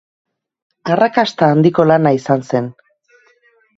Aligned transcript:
Arrakasta 0.95 1.51
handiko 1.55 1.87
lana 1.91 2.15
izan 2.21 2.47
zen. 2.49 2.75